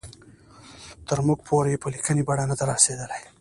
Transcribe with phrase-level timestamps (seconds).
[1.07, 3.21] تر موږ پورې په لیکلې بڼه نه دي را رسېدلي.